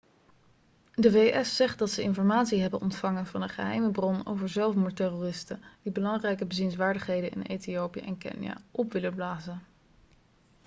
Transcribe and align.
de 0.95 1.11
vs 1.11 1.55
zegt 1.55 1.79
dat 1.79 1.89
ze 1.89 2.01
informatie 2.01 2.61
hebben 2.61 2.79
ontvangen 2.81 3.25
van 3.25 3.41
een 3.41 3.49
geheime 3.49 3.91
bron 3.91 4.25
over 4.25 4.49
zelfmoordterroristen 4.49 5.61
die 5.81 5.91
belangrijke 5.91 6.45
bezienswaardigheden 6.45 7.31
in 7.33 7.41
ethiopië 7.41 7.99
en 7.99 8.17
kenia 8.17 8.57
op 8.71 8.91
willen 8.93 9.15
blazen 9.15 9.61